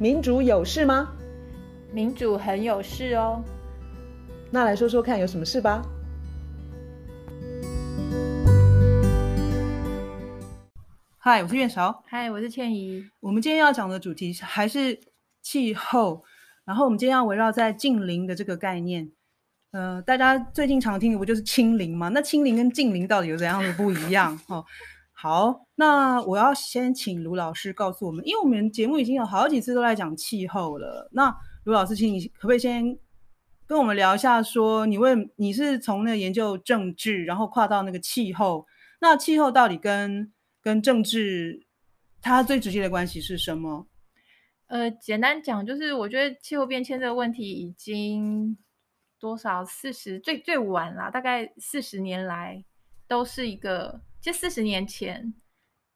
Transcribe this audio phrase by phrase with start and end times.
[0.00, 1.12] 民主有事吗？
[1.92, 3.44] 民主很有事哦。
[4.50, 5.82] 那来说说看，有什么事吧？
[11.18, 12.02] 嗨，我是苑韶。
[12.06, 13.04] 嗨，我是倩怡。
[13.20, 14.98] 我们今天要讲的主题还是
[15.42, 16.24] 气候，
[16.64, 19.12] 然后我们今天要围绕在近零的这个概念。
[19.72, 22.08] 呃，大家最近常听的不就是清零吗？
[22.08, 24.40] 那清零跟近零到底有怎样的不一样？
[24.48, 24.64] 哦，
[25.22, 31.10] 好，那我要先请卢老师告诉我们，因为我们节目已经有好几次都在讲气候了。
[31.12, 31.30] 那
[31.64, 32.98] 卢老师，请你可不可以先
[33.66, 38.66] 跟我们聊一下说，你为你是从那个研究政治，然后跨到那个气候，
[39.02, 41.66] 那气候到底跟跟政治
[42.22, 43.86] 它最直接的关系是什么？
[44.68, 48.56] 呃，简单讲就是，我觉得气候变迁这个问题已经。
[49.18, 52.64] 多少四十最最晚啦，大概四十年来
[53.06, 55.34] 都是一个，就四十年前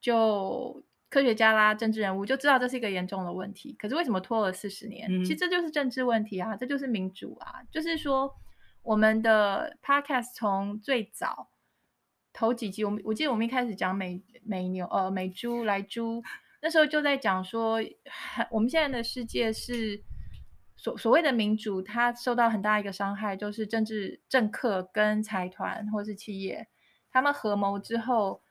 [0.00, 3.74] 就科学家啦、政治人物就知道这是一个严重的问题。
[3.78, 5.06] 可是为什么拖了四十年？
[5.10, 7.62] 嗯、其实这就是政治问题啊，这就是民主啊。
[7.70, 8.34] 就是说，
[8.82, 11.50] 我们的 podcast 从最早
[12.32, 16.22] 头几集，我们我记得我们一开始讲美美牛呃美猪来猪，
[16.62, 17.78] 那时候就在讲说，
[18.50, 20.02] 我们现在的世界是。
[20.76, 26.68] 所所谓的民主，它受到很大一个伤害，就是政治政客跟财团或是企业，
[27.14, 28.42] 他们合谋之后，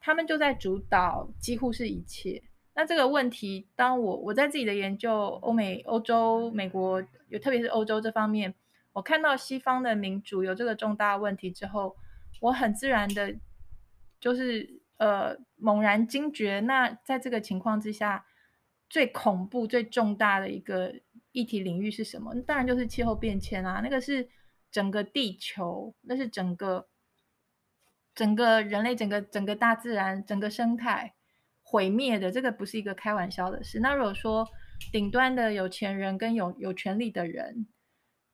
[0.00, 2.40] 他们就在主导几乎是一切。
[2.74, 8.54] 那这个问题，当我我在自己的研究欧美、欧洲、美国，有特别是欧洲这方面，
[8.92, 11.96] 我看到西方的民主有这个重大问题之后，
[12.40, 13.34] 我很自然的，
[14.20, 18.24] 就是呃猛然惊觉，那在这个情况之下，
[18.88, 20.94] 最恐怖、最重大的一个。
[21.34, 22.34] 议题领域是什么？
[22.42, 24.28] 当然就是气候变迁啊，那个是
[24.70, 26.86] 整个地球，那是整个
[28.14, 31.14] 整个人类、整个整个大自然、整个生态
[31.62, 33.80] 毁灭的，这个不是一个开玩笑的事。
[33.80, 34.48] 那如果说
[34.90, 37.66] 顶端的有钱人跟有有权利的人，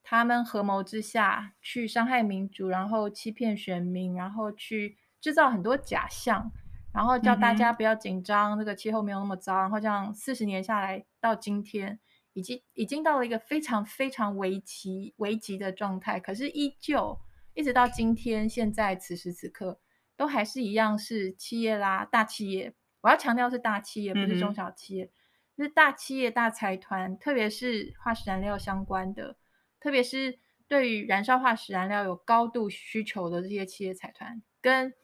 [0.03, 6.51] 他们合谋之下去伤害民主，然后欺骗选民，然后去制造很多假象，
[6.93, 11.99] 然后叫大家不要紧张，嗯、这个气候没有那么糟，然后这样四十年下来到今天。
[12.35, 17.19] 已经已经到了一个非常非常危急危急的状态，可是依旧
[17.59, 19.81] 一直到今天，现在此时此刻
[20.17, 22.73] 都还是一样是企业啦，大企业。
[23.01, 25.11] 我要强调是大企业，不是中小企业，嗯、
[25.59, 29.37] 就是大企业、大财团，特别是化石燃料相关的，
[29.81, 30.39] 特别是
[30.69, 34.95] 对于燃烧化石燃料有高度需求的这些企业财团，跟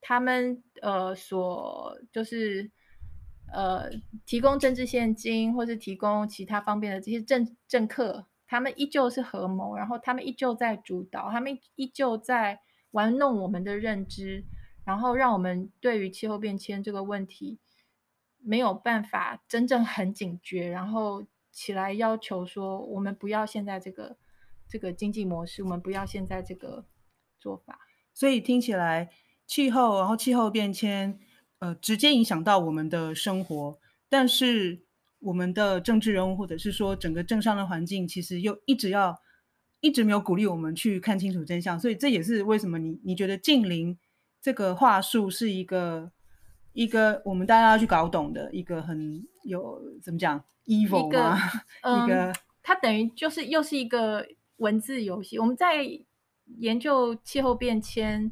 [0.00, 2.70] 他们呃所就是。
[3.52, 3.90] 呃，
[4.24, 14.44] 提供政治献金，或是提供其他方面的这些政政客，他们依旧是合谋，然后他们依旧在主导，他们依旧在玩弄我们的认知，
[14.84, 17.60] 然后让我们对于气候变迁这个问题
[18.42, 24.16] 没有办法真正很警觉，然后起来要求说，我们不要现在这个
[24.68, 26.84] 这个经济模式，我们不要现在这个
[27.38, 27.78] 做法。
[28.12, 29.10] 所以听起来，
[29.46, 31.20] 气候，然后气候变迁。
[31.60, 33.78] 呃，直接影响到我们的生活，
[34.08, 34.86] 但是
[35.20, 39.20] 我们的政治人物或者是说整个政商的环境，其实又一直要
[39.80, 43.96] 一直没有鼓励我们去看清楚真相，所以这也是为什么你你觉得近邻
[44.40, 46.10] 这个话术是一个
[46.72, 51.38] 一个我们大家要去搞懂的一个很有怎么讲 evil 吗？
[52.04, 54.26] 一个、嗯、它等于就是又是一个
[54.56, 55.38] 文字游戏。
[55.38, 55.86] 我们在
[56.58, 58.30] 研究气候变迁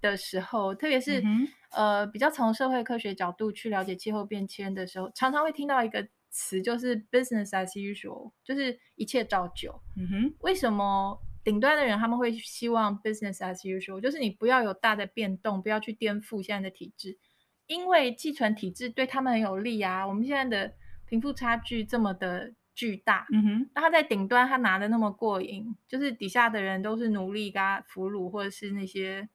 [0.00, 1.48] 的时候，特别是、嗯。
[1.72, 9.78] 呃，比较从社会科学角度去了解气候变迁的时候，常常会听到一个词，就是 business as usual，就是一切照旧。
[9.94, 14.00] 嗯哼，为什么顶端的人他们会希望 business as usual？
[14.00, 17.18] 就是你不要有大的变动，不要去颠覆现在的体制，
[17.66, 20.06] 因为寄存体制对他们很有利啊。
[20.06, 20.72] 我们现在的
[21.04, 29.28] 贫富差距这么的巨大，嗯哼，那他在顶端他拿的那么过瘾，就是底下的人都是奴隶、跟俘虏，或者是那些。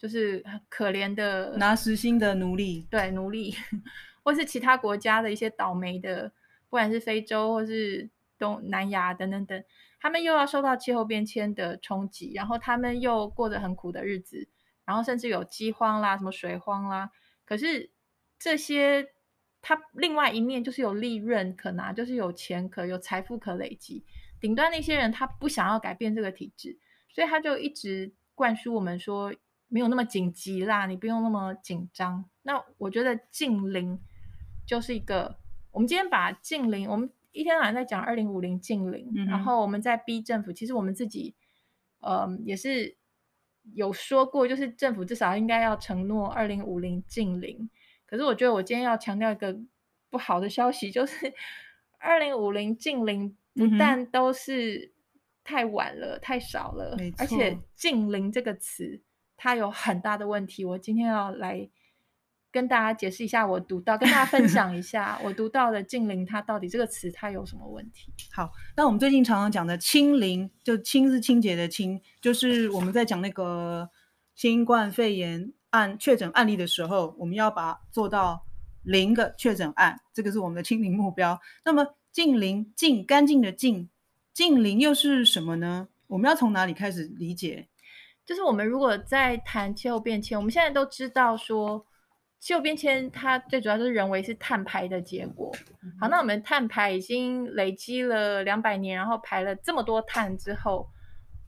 [0.00, 3.54] 就是可怜的拿时薪的奴隶，对奴隶，
[4.22, 6.26] 或是其他国家的一些倒霉的，
[6.70, 8.08] 不管是非洲或是
[8.38, 9.62] 东南亚等等等，
[10.00, 14.48] 他们又要受到气候变迁的冲击，然后他们又过着很苦的日子，
[14.86, 17.10] 然后甚至有饥荒啦、什么水荒啦。
[17.44, 17.90] 可是
[18.38, 19.06] 这些，
[19.60, 24.02] 他另外一面就是有利润可拿，就是有钱可有财富可累积。
[24.40, 26.78] 顶端那些人他不想要改变这个体制，
[27.10, 29.34] 所以他就一直灌输我们说。
[29.70, 32.24] 没有那么紧急啦，你不用那么紧张。
[32.42, 33.98] 那我觉得近零
[34.66, 35.38] 就是一个，
[35.70, 40.52] 我们今天把近零，我们一天到晚在讲二零五零近零，嗯、然后我们在逼政府。
[40.52, 41.34] 其实我们自己，
[42.00, 42.96] 呃，也是
[43.74, 47.70] 有说过，就是政府至少应该要承诺二零五零近零。
[48.06, 49.56] 可是我觉得我今天要强调一个
[50.10, 51.32] 不好的消息，就是
[52.00, 54.92] 二零五零近零不但都是
[55.44, 59.00] 太晚了、嗯、太少了，而且近零这个词
[59.40, 60.64] 它有很大的问题。
[60.64, 61.70] 我今天要来
[62.52, 68.12] 跟大家解释一下，我读到跟大家分 享一下我读到的净零它到底这个词它有什么问题。
[68.32, 73.88] 好，那我们最近常常讲的清零，就清是清洁的清，就是我们在讲那个
[74.34, 78.44] 新冠肺炎案确诊案例的时候，我们要把做到。
[78.82, 81.38] 零个确诊案，这个是我们的清零目标。
[81.66, 83.90] 那么净零，净干净的净，
[84.32, 85.88] 净零又是什么呢？
[86.06, 87.68] 我们要从哪里开始理解？
[88.30, 91.84] 就是我们如果在谈气候变迁，我们现在都知道说，
[92.38, 95.52] 气候变迁它最主要就是人为是碳排的结果。
[96.00, 100.88] 好，那我们碳排已经累积了两百年，然后排了这么多碳之后，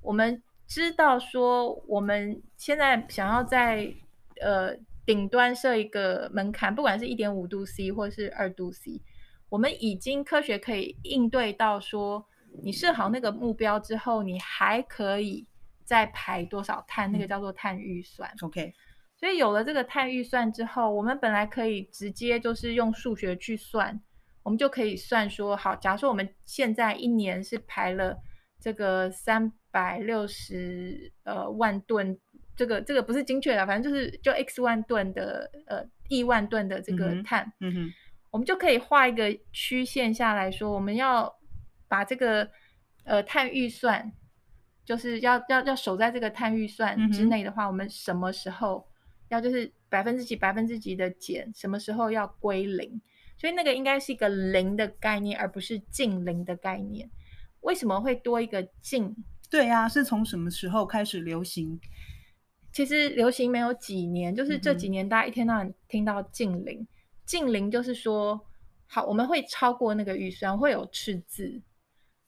[0.00, 3.94] 我们知道说，我们现在想要在
[4.40, 4.76] 呃。
[5.04, 9.02] 顶端设一个门槛，不管是一点五度 C 或是二度 C，
[9.48, 12.24] 我们已经科学可以应对到说，
[12.62, 15.44] 你设好那个目标之后，你还可以
[15.84, 18.30] 再排多少碳，那个叫做碳预算。
[18.40, 18.72] OK，
[19.16, 24.00] 所以有了这个碳预算之后，我们本来可以直接就是用数学去算，
[24.42, 28.18] 我们就可以算说，好，假设我们现在一年是排了
[28.60, 32.18] 这个三百六十呃万吨。
[32.54, 37.92] 这个这个不是精确的，反正就是就 x 万吨的呃亿万吨的这个碳，嗯哼，
[38.30, 41.34] 我们就可以画一个曲线下来说，我们要
[41.88, 42.46] 把这个
[43.04, 44.12] 呃碳预算，
[44.84, 48.86] 就是要要要守在这个碳预算之内的话，嗯、我们什么时候
[49.28, 53.00] 要就是百分之几百分之几的减，什么时候要归零？
[53.38, 57.10] 所以那个应该是一个零的概念，而不是近零的概念。
[57.60, 59.14] 为什么会多一个近？
[59.50, 61.78] 对呀、啊，是从什么时候开始流行？
[62.72, 66.86] 其实流行没有几年，就是这几年大家一天到晚听到近零，
[67.26, 68.40] 近零就是说，
[68.86, 71.60] 好，我们会超过那个预算，会有赤字，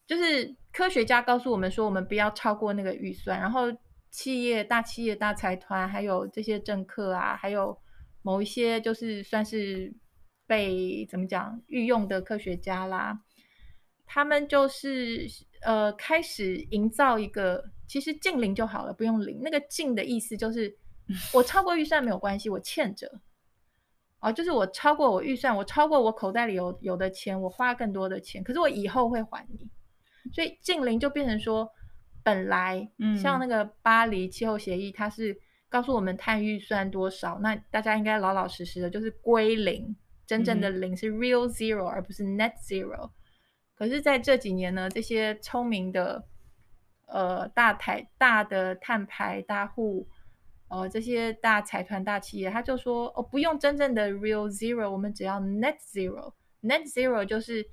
[0.07, 3.73] 就是科学家告诉我们说，我们不要超过那个预算，然后
[4.11, 7.79] 企业、大企业、大财团，还有这些政客啊，还有
[8.23, 9.95] 某一些就是算是
[10.47, 13.21] 被怎么讲御用的科学家啦，
[14.05, 15.27] 他们就是
[15.63, 17.65] 呃开始营造一个。
[17.87, 19.43] 其实净零就好了，不用零。
[19.43, 20.75] 那个净的意思就是，
[21.35, 23.21] 我超过预算没有关系，我欠着。
[24.21, 29.69] 哦，就是我超过我预算，我超过我口袋里有有的钱，我花更多的钱，可是我以后会还你。
[30.33, 31.69] 所以近邻就变成说，
[32.23, 32.89] 本来
[33.21, 35.37] 像那个巴黎气候协议，它是
[35.69, 39.95] 告诉我们碳预算多少，那大家应该老老实实的，就是归零，
[40.27, 43.11] 真正的零是 real zero，而不是 net zero。
[43.75, 46.25] 可是在这几年呢，这些聪明的。
[47.07, 50.09] 呃，大台大的碳排大户，
[50.69, 56.33] 呃，这些大财团、大企业，他就说，哦，不用真正的 real zero，我们只要 net zero。
[56.63, 57.65] net zero 就是，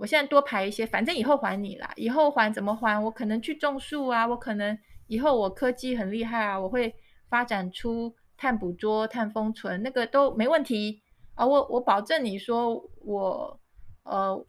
[0.00, 1.92] 我现在多排一些，反正以后还你啦。
[1.96, 3.00] 以后还怎么还？
[3.04, 4.76] 我可能去种树啊，我可能
[5.06, 6.94] 以后我科技很厉害啊，我会
[7.28, 11.02] 发展出碳捕捉、碳封存，那个都没问题
[11.34, 11.46] 啊。
[11.46, 12.74] 我我保证你说
[13.04, 13.60] 我，
[14.04, 14.46] 呃，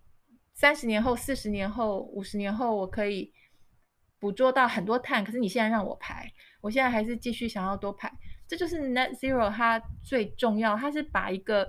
[0.54, 3.34] 三十年后、四十年后、五十年后，我可以。
[4.22, 6.32] 捕捉到很多碳，可是你现在让我排，
[6.62, 8.08] 我现在还是继续想要多排，
[8.48, 11.68] 这就是 net zero 它最重要，它是把一个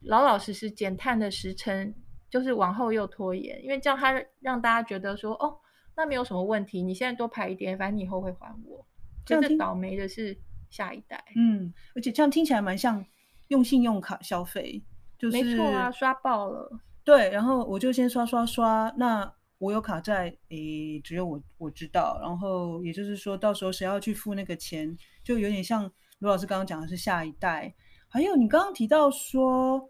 [0.00, 1.94] 老老实实减碳的时程，
[2.30, 5.58] 就是往后又拖延，因为这样他让大家觉得说，哦，
[5.96, 8.86] 那没有什么问题，你现在多排一点，反正你以后会还我。
[9.26, 10.36] 就是倒霉的是
[10.70, 13.04] 下一代，嗯，而且这样听起来蛮像
[13.48, 14.82] 用信用卡消费，
[15.18, 16.70] 就是没错啊，刷爆了，
[17.04, 19.30] 对，然后我就先刷刷刷，那。
[19.60, 22.18] 我有卡债，诶，只有我我知道。
[22.22, 25.84] 然后也就是说，到时候谁要去付那个钱，就有点像
[26.20, 27.74] 卢老师刚刚讲的是下一代。
[28.08, 29.89] 还有你刚刚提到说，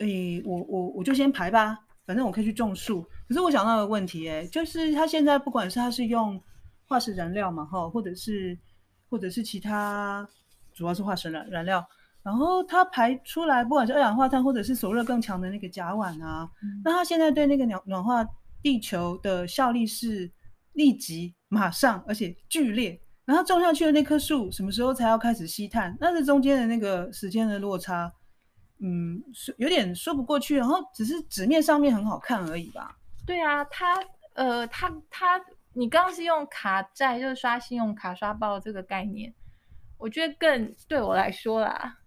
[0.00, 3.02] 诶，我我我就先排吧，反正我可以去种树。
[3.26, 6.38] 可是我想到个问题，诶，就是他现在不管是他是用
[6.86, 8.58] 化石燃料嘛，哈，或者是
[9.08, 10.28] 或者是其他，
[10.74, 11.82] 主要是化石燃燃料，
[12.22, 18.26] 然后它排出来，不管是二氧化碳或者是所热更强的那个甲烷啊，嗯、那它现在对那个暖暖化。
[18.62, 20.30] 地球的效力是
[20.74, 23.00] 立即、马上，而且剧烈。
[23.24, 25.96] 然后种下去的那棵树，什么时候才要开始吸碳？
[25.98, 28.12] 那这中间的那个时间的落差，
[28.80, 29.22] 嗯，
[29.58, 30.56] 有点说不过去。
[30.56, 32.96] 然后只是纸面上面很好看而已吧？
[33.26, 34.02] 对啊，他
[34.34, 35.40] 呃，他他，
[35.72, 39.32] 你刚刚是用卡债，就是刷信用卡刷爆这个概念，
[39.98, 41.98] 我觉得更对我来说啦，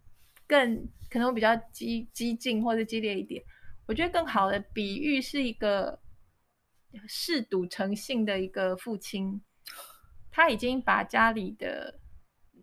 [0.47, 3.43] 更可能我比较激激进或者激烈一点。
[3.85, 5.99] 我觉得更好的比喻是一个。
[7.07, 9.41] 嗜赌成性的一个父亲，
[10.29, 11.99] 他已经把家里的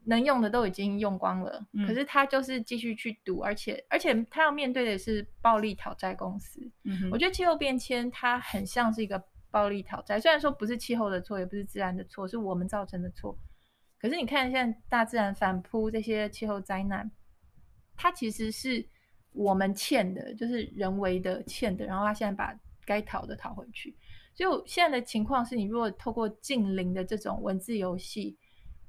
[0.05, 6.61] 能用的都已经用光了，嗯、可是他就是继续去赌，而且而且他要面对的是暴力讨债公司。
[6.85, 13.37] 嗯、我觉得气候变迁它很像是一个暴力讨债，虽然说不是气候的错，也不是自然的错，是我们造成的错。
[13.99, 17.11] 可是你看，现在大自然反扑这些气候灾难，
[17.97, 18.89] 它其实是
[19.33, 23.95] 我们欠的，就是人为的欠的，然后他现在把该讨的讨回去。
[24.35, 28.39] 所以我现在的情况是，你如果透过近邻的这种文字游戏，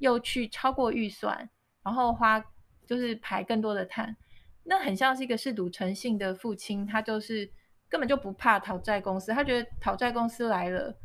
[0.02, 1.48] 又去超过预算，
[1.84, 2.44] 然后花
[2.88, 4.18] 就是排更多的碳，
[4.64, 7.50] 那很像是一个嗜赌成性的父亲，他就是
[7.88, 10.98] 根本就不怕讨债公司，他觉得讨债公司来了，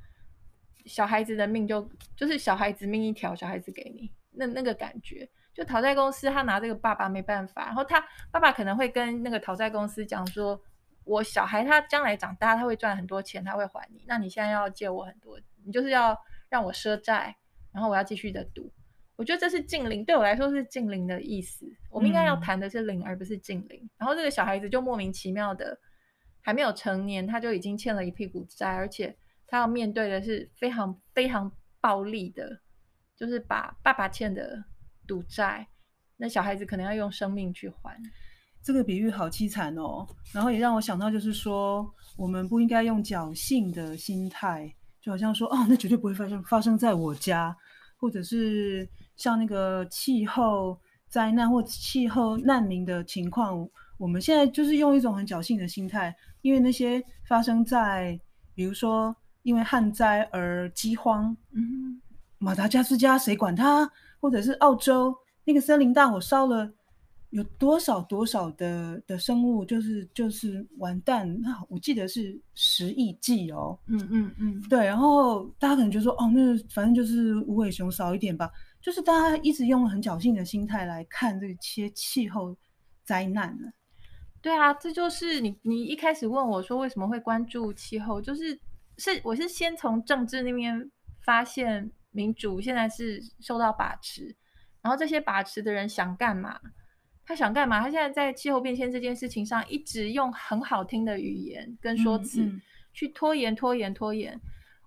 [0.86, 1.86] 小孩子的命就
[2.16, 10.58] 就是小孩子命一条，小孩子给你，那那个感觉，就讨债公司他拿这个爸爸没办法，然后他爸爸可能会跟那个讨债公司讲说，
[11.04, 17.36] 我小孩他将来长大他会赚很多钱，他会还你，那你现在要借我很多，你就是要让我赊债，
[17.72, 18.72] 然后我要继续的赌。
[19.16, 21.66] 我觉得这是近邻，对我来说是近邻的意思。
[21.90, 23.80] 我们应该要谈的是零，而不是近邻。
[23.82, 23.90] 嗯。
[23.96, 25.78] 然后这个小孩子就莫名其妙的
[26.42, 32.60] 还没有成年，他就已经欠了一屁股债，而且他要面对的是非常非常暴力的，
[33.16, 34.62] 就是把爸爸欠的
[35.06, 35.66] 赌债，
[36.18, 37.98] 那小孩子可能要用生命去还。
[38.62, 40.06] 这个比喻好凄惨哦。
[40.34, 44.70] 然后也让我想到，就是说我们不应该用侥幸的心态，
[45.00, 47.56] 就好像说哦，那绝对不会发生，发生在我家。
[47.98, 53.68] 或者是像那个气候灾难或气候难民的情况，
[53.98, 58.18] 我们现在就是用一种很侥幸的心态，因为那些发生在，
[58.54, 62.00] 比如说因为旱灾而饥荒，嗯，
[62.38, 63.90] 马达加斯加谁管它？
[64.20, 66.70] 或者是澳洲那个森林大火烧了。
[67.30, 71.38] 有多少多少的的生物就是就是完蛋？
[71.42, 73.76] 那我记得是十亿计哦。
[73.88, 74.86] 嗯嗯嗯，对。
[74.86, 78.48] 然后大家可能就说，哦，那反正就是无尾熊少一点吧。
[78.86, 82.56] 就是大家一直用很侥幸的心态来看这些气候
[83.02, 83.72] 灾难了。
[84.40, 88.56] 对啊，这就是你你一开始问我说为什么会关注气候，就是
[88.96, 90.88] 是我是先从政治那边
[91.20, 94.36] 发现民主现在是受到把持，
[94.82, 96.60] 然后这些把持的人想干嘛？
[97.24, 97.80] 他想干嘛？
[97.80, 102.62] 他现在在气候变迁这件事情上，一直用很好听的语言跟说辞、嗯嗯、
[102.92, 104.40] 去拖延、拖延、拖延。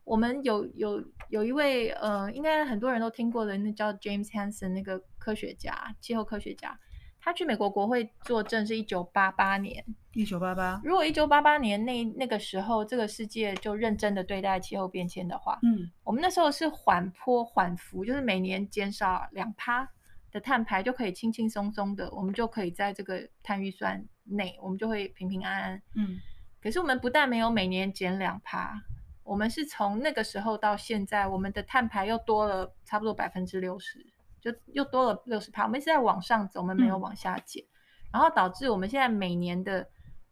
[0.09, 6.79] 我们有有有一位呃，应该很多人都听过的，那叫 James Hansen 那个科学家，气候科学家。
[7.21, 9.85] 他去美国国会作证是一九八八年。
[10.13, 10.81] 一九八八。
[10.83, 19.87] 如果一九八八年那那个时候，这个世界就认真的对待气候变迁的话，嗯，我们那时候是缓坡缓幅，就是每年减少两趴。
[20.31, 25.81] 的碳排就可以轻轻松松的，我们就可以在这个碳预算内，我们就会平平安安。
[25.95, 26.19] 嗯，
[26.61, 28.79] 可是我们不但没有每年减两趴，
[29.29, 34.03] 我们是从那个时候到现在，我们的碳排又多了差不多百分之六十，
[34.41, 35.65] 就又多了六十帕。
[35.65, 37.69] 我们是在往上走，我们没有往下减，嗯，
[38.13, 39.87] 然后导致我们现在每年的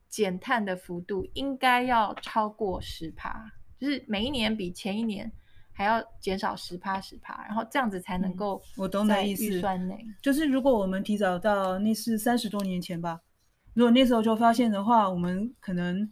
[0.09, 5.31] 减碳的幅度应该要超过十帕，就是每一年比前一年。
[5.79, 9.45] 还要减少十趴十趴，然后这样子才能够、嗯、我懂你的意思。
[9.45, 13.21] 预算内就是如果我们提早到那是三十多年前吧，
[13.75, 16.11] 如果那时候就发现的话，我们可能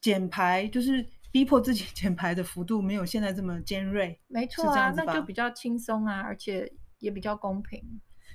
[0.00, 1.04] 减排就是
[1.34, 4.16] 逼迫自己 减排的幅度没有现在这么尖锐。
[4.28, 7.82] 没错啊，那就比较轻松啊，而且也比较公平。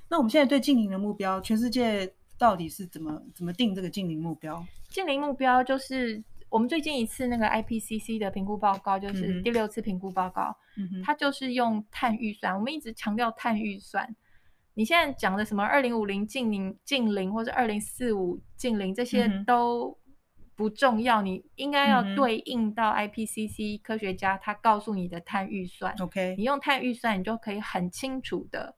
[0.10, 4.62] 那我们现在对近零的目标，全世界到底是怎么怎么定这个近零目标？
[4.89, 6.22] 近零目标就是。
[6.51, 12.56] 我们最近一次那个 IPCC 的评估报告，就是第六次评估报告，嗯，它就是用碳预算。
[12.56, 14.15] 我们一直强调碳预算。
[14.74, 19.96] 你现在讲的什么二零五零近零、近零，或者二零四五近零，这些都
[20.60, 21.22] 不重要。
[21.22, 25.96] 你应该要对应到 IPCC 科学家他告诉你的碳预算。
[26.01, 28.75] OK，你用碳预算，你就可以很清楚的，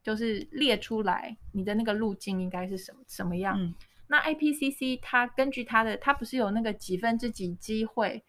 [0.00, 3.60] 就是列出来你的那个路径应该是什么什么样。
[3.60, 3.74] 嗯
[4.10, 8.22] 那 IPCC 它根据它的，它不是有那个几分之几机会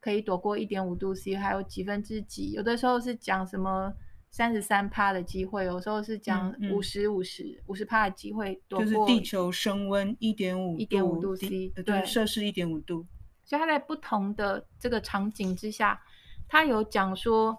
[0.00, 3.92] 可以躲过一点五度 C，还有几分之几，有的时候是讲什么
[4.30, 13.06] 三十三趴的机会，有时候是讲五十五十五十趴的机会躲过，就是地球升温一点五一点五度 C，对，摄氏一点五度。
[13.44, 16.00] 所以他在不同的这个场景之下，
[16.48, 17.58] 他有讲说，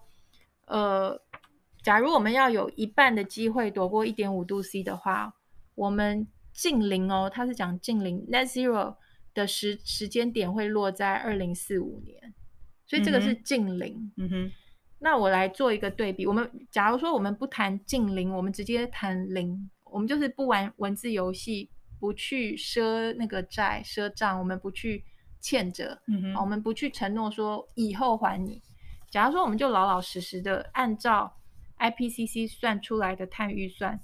[0.65, 1.21] 呃，
[1.83, 5.35] 假如我们要有一半的机会躲过一点五度 C 的话，
[5.75, 6.27] 我们。
[6.51, 8.97] 近零哦，他是讲近零 net zero
[9.33, 12.33] 的时时间点会落在二零四五年，
[12.85, 14.11] 所以这个是近零。
[14.17, 14.51] 嗯哼，
[14.99, 25.03] 那我来做一个对比，我们假如说我们不谈净零，我们直接谈零，我们就是不玩文字游戏，不去赊那个债赊账，我们不去
[25.39, 28.61] 欠着，嗯哼，我们不去承诺说以后还你。
[29.09, 31.33] 假如说我们就老老实实的按照
[31.79, 34.01] IPCC 算出来的碳预算，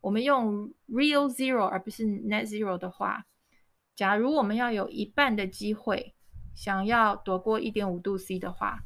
[0.00, 3.24] 我们用 real zero 而不是 net zero 的话，
[3.94, 6.14] 假如我们要有一半的机会
[6.56, 8.80] 想要躲过一点五度 C 的话，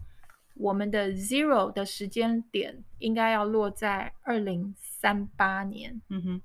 [0.58, 6.00] 我们的 zero 的时间点应该要落在二零三八年。
[6.10, 6.42] 嗯哼，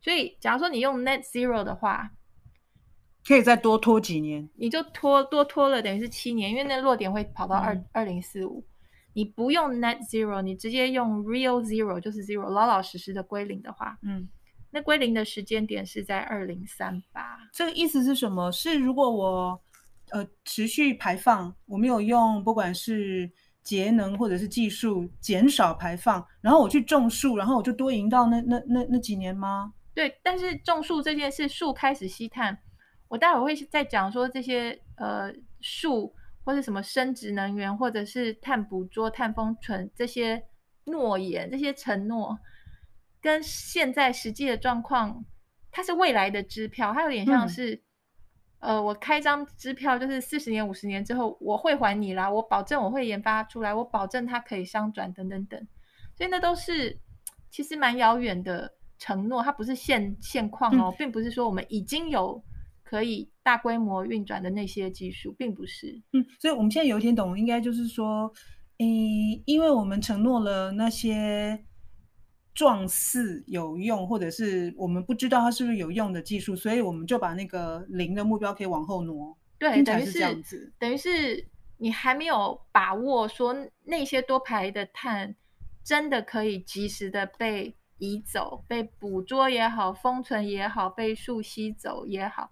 [0.00, 2.10] 所以假如说你用 net zero 的话，
[3.26, 8.64] 可以再多拖几年，你就拖多拖了，等于是七年，因为那落点会跑到二二零四五。
[9.14, 14.28] 你不用 net zero，你直接用 real zero，就是 zero，老老实实的归零的话，嗯，
[14.70, 17.38] 那归零的时间点是在二零三八。
[17.50, 18.52] 这个意思是什么？
[18.52, 19.58] 是如果我
[20.10, 23.32] 呃持续排放，我没有用，不管是
[23.66, 29.74] 节能或者是技术减少排放，然后我去种树，然后我就多赢到那那那那几年吗？
[29.92, 32.56] 对，但是种树这件事，树开始吸碳。
[33.08, 40.44] 我待会会再讲说这些呃树或者什么生殖能源，或者是碳捕捉、碳封存这些
[40.84, 42.38] 诺言、这些承诺，
[43.20, 45.24] 跟现在实际的状况，
[45.72, 47.80] 它是未来的支票，它有点像是、嗯、
[48.66, 55.60] 呃我开张支票，就是四十年、五十年之后我会还你啦，我保证我会研发出来，我保证它可以商转等等等，
[56.16, 56.98] 所以那都是
[57.50, 62.42] 其实蛮遥远的承诺，它不是现现况哦、嗯，并不是说我们已经有。
[62.88, 66.00] 可以大规模运转的那些技术，并不是。
[66.12, 68.32] 嗯，所以我们现在有一天懂，应该就是说，
[68.78, 68.86] 嗯，
[69.44, 71.65] 因为我们承诺了那些
[72.56, 79.36] 状似有用，或者是我们不知道它是不是有用的技术，所以我们就把那个零的目标可以往后挪。
[79.58, 81.46] 对，等于是这样子，等于是
[81.76, 85.36] 你还没有把握说那些多排的碳
[85.84, 92.50] 真的可以及时的被移走、被捕捉也好、封存也好、被树吸走也好。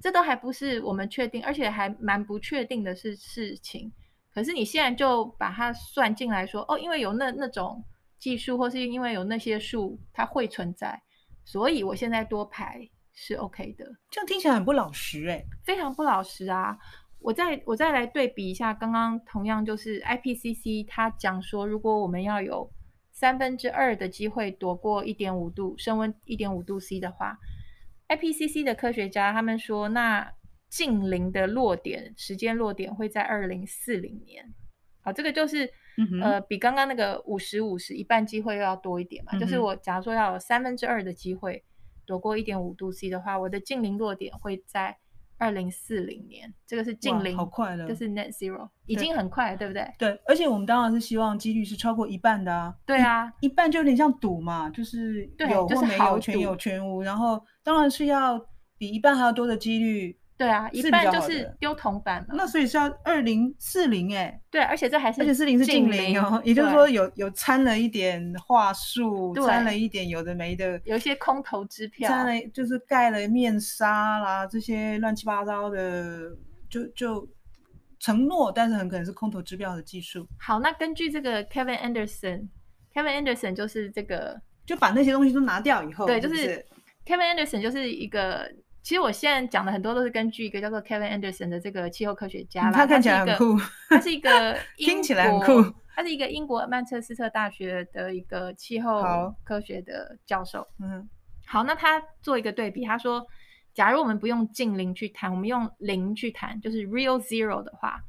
[0.00, 3.92] 这都还不是我们确定，而且还蛮不确定的是事情。
[4.34, 7.84] 可是你现在就把它算进来说，哦，因为有那那种
[8.22, 11.02] 技术，或是因为有那些树，它会存在，
[11.44, 13.84] 所以我现在多排是 OK 的。
[14.10, 16.78] 这样听起来很不老实哎，非常不老实啊！
[17.18, 22.70] 我再我再来对比一下，刚刚同样就是 IPCC 它讲说，如果我们要有
[23.10, 27.36] 三分之二的机会躲过一点五度升温一点五度 C 的话。
[28.08, 30.32] IPCC 的科学家他们说，那
[30.68, 34.54] 近零的落点时间落点会在二零四零年。
[35.00, 39.32] 好，这个就是、嗯、呃比刚刚那个五十五十一半机会又要多一点嘛。
[39.34, 41.62] 嗯、就是我假如说要有三分之二的机会
[42.04, 44.96] 躲过一点五度 C 的话，我的近零落点会在
[45.38, 46.52] 二零四零年。
[46.66, 49.88] 这个是近零，好快了，就是 Net Zero，已经很快了，对不对？
[49.98, 52.74] 对，而且我们当然是希望几率是超过一半的啊。
[52.86, 57.42] 对啊，一,一半就有点像赌嘛，就是有或没有，全有全无，然后。
[57.64, 58.44] 当然是要
[58.76, 62.34] 比一半还要多的几率，对啊，一半就是丢铜板嘛。
[62.36, 76.36] 那所以是要二零四零哎，对，而且这还是而且四零是近零哦，也就是说有有掺了一点话术，掺了一点有的没的，有一些空头支票，掺了就是盖了面纱啦，这些乱七八糟的，
[76.68, 77.28] 就就
[78.00, 80.26] 承诺，但是很可能是空头支票的技术。
[80.40, 86.64] 好，那根据这个 Kevin Anderson，Kevin Anderson 就是这个，就把那些东西都拿掉以后，对，就是。
[87.04, 88.48] Kevin Anderson 就是一个，
[88.82, 92.72] 其实我现在讲的很多都是根据一个叫做 Kevin Anderson 的这个气候科学家啦。
[92.72, 93.56] 他看起来很酷，
[93.88, 100.66] 他是一个，他是一个听起来很酷，他是一个英国曼彻斯特大学的一个气候科学的教授。
[100.80, 101.08] 嗯，
[101.46, 103.24] 好，那他做一个对比，他说，
[103.72, 108.02] 假如我们不用近零去谈，我们用零去谈，就是 real zero 的话，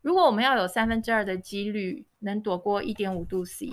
[0.00, 3.68] 如果我们要有三分之二的几率能躲过一点五度 C。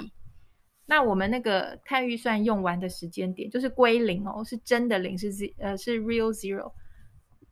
[0.88, 6.74] 那我们那个碳预算用完的时间点就是归零哦，是真的零，是 z 呃是 real zero，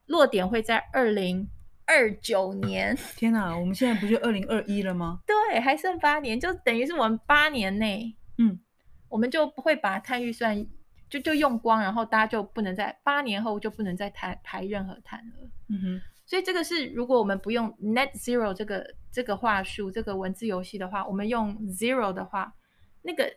[0.07, 1.47] 落点会在二零
[1.85, 2.97] 二九年。
[3.15, 5.19] 天哪，我们现在不就二零二一了吗？
[5.25, 8.59] 对，还剩八年，就等于是我们八年内，嗯，
[9.07, 10.67] 我们就不会把碳预算
[11.09, 15.49] 就就用光，然后大家就不能在八年后就不能再排排任何碳了。
[15.69, 22.53] 嗯哼，所以这个是如果我们不用 net zero 这个这个话术这个文字游戏的话，我们用 zero 的话。
[23.01, 23.31] 那个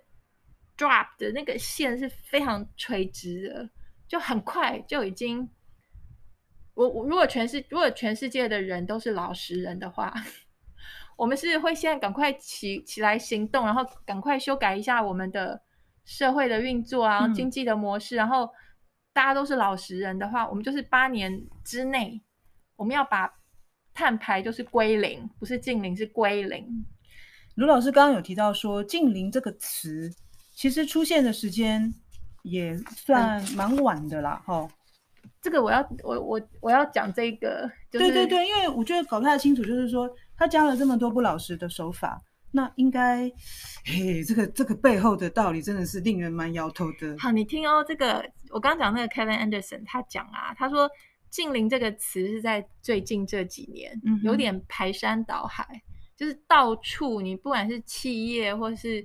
[0.76, 3.70] drop 的那个线是非常垂直的，
[4.06, 5.48] 就很快就已经。
[6.74, 10.12] 我我如果全世如果全世界的人都是老实人的话，
[11.16, 15.62] 我们是会现在赶快起起来行动，然后赶快修改一下我们的
[16.06, 18.50] 社会的运作啊，经济的模式，嗯，然后
[19.12, 22.22] 大家都是老实人的话，我们就是八年之内，
[22.76, 23.30] 我们要把
[23.92, 26.86] 碳排就是归零，不是净零，是归零。
[27.54, 30.10] 卢老师刚刚有提到说“近邻”这个词，
[30.54, 31.92] 其实出现的时间
[32.42, 34.70] 也算蛮晚的啦，哈、嗯。
[35.40, 42.20] 这个我要我我我要讲这个、就是，对对对，因为我觉得搞不太清楚，就是说他加了这么多不老实的手法，
[42.52, 43.30] 那应该，
[43.84, 47.16] 嘿，这个这个背后的道理真的是令人蛮摇头的。
[47.18, 50.88] 好，你听哦，这个我刚讲那个 Kevin Anderson 他讲啊，他说
[51.28, 55.82] “近邻”这个词是在最近这几年，嗯、有点排山倒海，
[56.22, 59.04] 就是到处你不管是企业或是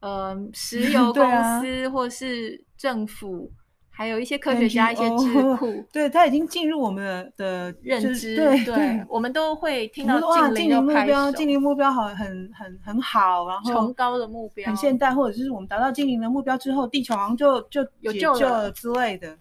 [0.00, 1.24] 呃石 油公
[1.62, 3.50] 司或是政府。
[3.92, 10.18] 还有一些科学家、一些智 库，对，他已经进入我们的的认知，对，对，我们都会听到
[10.54, 19.36] 净零目标，净零目标好，很很很好，然后崇高的目标，很现代，或者是我们达到净零的目标之后，地球好像就就有救了之类的。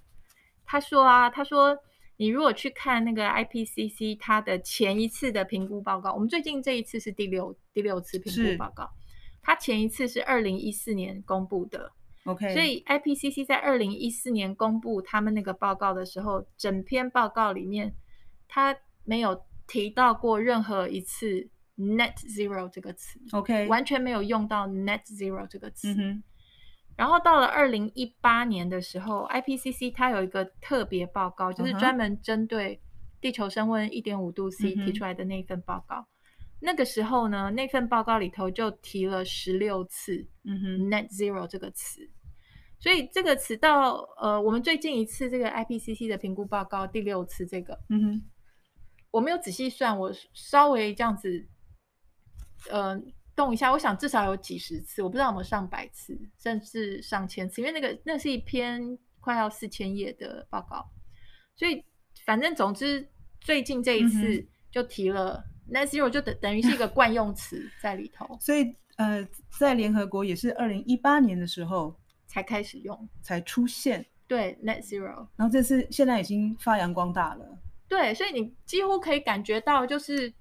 [0.66, 1.78] 他说啊，他说
[2.20, 8.90] 你如果去看那个 IPCC 它的前一次的评估报告，我们最近这一次是第六第六次评估报告，
[9.42, 11.94] 它前一次是二零一四年公布的。
[12.26, 17.96] OK，所以 IPCC 在二零一四年公布他们那个报告的时候，整篇报告里面，
[18.50, 25.94] 它没有提到过任何一次 net zero 这个词，OK，完全没有用到 net zero 这个词。
[25.94, 26.24] 嗯哼。
[27.00, 32.78] 然后到了二零一八年的时候，IPCC 它有一个特别报告，就是专门针对
[33.22, 35.96] 地球升温一点五度 C 提出来的那份报告。
[35.96, 36.06] Uh.
[36.60, 42.02] 那个时候呢，那份报告里头就提了十六次嗯哼 “net zero” 这个词，
[42.82, 48.22] 所以这个词到呃，我们最近一次这个 IPCC 的评估报告第六次这个，嗯哼，
[49.12, 51.48] 我没有仔细算，我稍微这样子，
[52.70, 53.02] 呃，
[53.40, 60.86] 动一下，我想至少有几十次，我不知道有没有上百次，甚至上千次，因为那个那是一篇快要四千页的报告，
[61.56, 61.82] 所以
[62.26, 63.08] 反正总之
[63.40, 65.46] 最近这一次就提了。
[65.72, 69.24] Net zero 就等等于是一个惯用词 在里头，所以呃，
[69.60, 74.04] 在联合国也是二零一八年的时候才开始用，才出现。
[74.28, 77.46] 对，Net zero，然后这次现在已经发扬光大了。
[77.88, 80.34] 对，所以你几乎可以感觉到，就是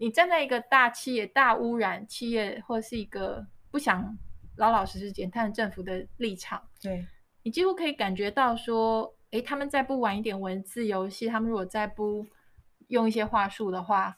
[0.00, 4.16] 你站在一个大企业、大污染企业，或是一个不想
[4.56, 7.06] 老老实实减碳政府的立场，对，
[7.42, 12.26] 你几乎可以感觉到说，诶，他们再不玩一点文字游戏，他们如果再不
[12.88, 14.16] 用一些话术的话。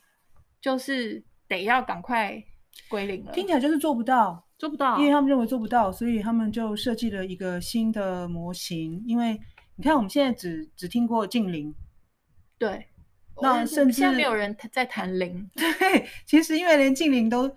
[0.62, 2.40] 就是得要赶快
[2.88, 9.02] 归零了，听起来就是做不到，做不到，因为他们认为做不到，所以他们就设计了一个新的模型。
[9.04, 9.36] 因为
[9.74, 11.74] 你看，我们现在只只听过净零，
[12.58, 12.86] 对，
[13.40, 17.48] 那甚至现在没有人在谈零，对，其实因为连近零都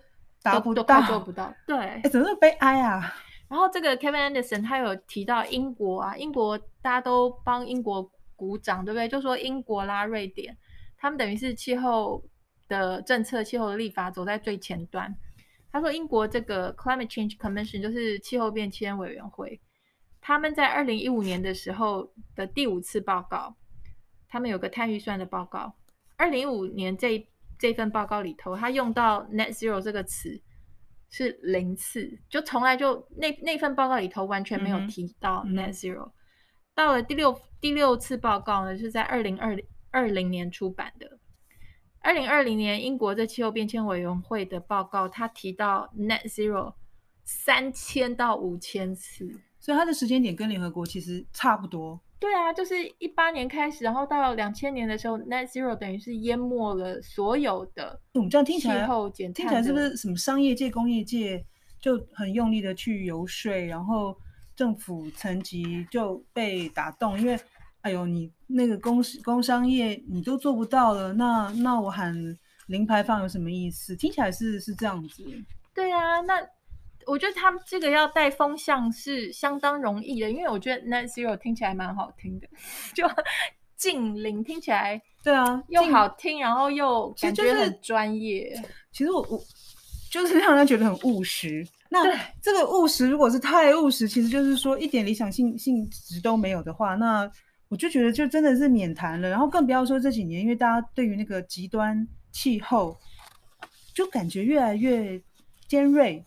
[0.42, 3.14] 达不到，都做不到，对，哎，怎么那么悲哀啊？
[3.50, 9.08] 然后这个 Kevin Anderson 他有提到英国啊，英国大家都帮英国鼓掌，对不对？
[9.08, 10.58] 就说英国啦、瑞典，
[10.98, 12.24] 他们等于是气候。
[12.68, 15.16] 的政策、气候的立法走在最前端。
[15.72, 19.62] 他说，英国这个 Climate Change Commission 就是气候变迁委员会，
[20.20, 23.56] 他们在二零一五年的时候的第五次报告，
[24.36, 25.74] 他们有个碳预算的报告。
[26.17, 27.26] 二零一五年这
[27.58, 30.41] 这份报告里头，他用到 Net Zero 这个词
[31.10, 36.10] 是零次，就从来就那那份报告里头完全没有提到 Net Zero。
[36.10, 36.12] 嗯、
[36.74, 41.17] 到了第六第六次报告呢，是在二零二零二零年出版的。
[42.02, 46.74] 二零二零年，英国的气候变迁委员会的报告，他提到 net zero
[47.24, 52.02] 三千到五千次，所以它的时间点跟联合国其实差不多。
[52.26, 58.02] 对啊，就是一八年开始，然后到两千年的时候，net zero 等于是淹没了所有的。
[58.14, 61.46] 我们这样听起来，气候减听起来是不是什么商业界、工业界
[61.80, 64.18] 就很用力的去游说，然后
[64.56, 67.40] 政府层级就被打动，因为。
[67.82, 72.16] 哎呦，你那个工工商业你都做不到了，那那我喊
[72.66, 73.96] 零排放有什么意思？
[73.96, 75.24] 听起来是是这样子。
[75.72, 76.42] 对啊，那
[77.06, 82.48] 我觉得他们这个要带风向是相当容易的，因为我觉得 net zero 听起来蛮好听的，
[82.94, 83.08] 就
[83.76, 88.62] 净零听起来对啊，又好听，然后又感觉很专业。
[88.91, 89.39] 其实我我
[90.12, 91.68] 就是让人觉得很务实。
[91.89, 97.30] 那对这个务实如果是太务实，其实就是说一点理想性性质都没有的话，那。
[97.68, 99.28] 我就觉得，就真的是免谈了。
[99.28, 102.96] 然后更不要说这几年，因为大家对于那个极端气候，
[103.91, 105.20] 就感觉越来越
[105.68, 106.24] 尖锐，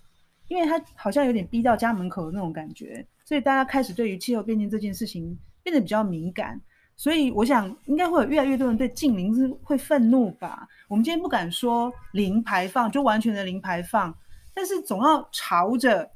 [0.49, 6.61] 因为他好像有点逼到家门口的那种感觉，所以大家开始对于气候变迁这件事情变得比较敏感。
[6.97, 10.67] 所以我想，应该会有越来越多人对近零是会愤怒吧。
[10.89, 14.13] 我们今天不敢说零排放，就完全的零排放，
[14.53, 16.11] 但是总要朝着。